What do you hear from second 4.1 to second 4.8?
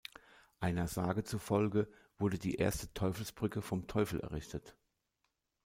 errichtet.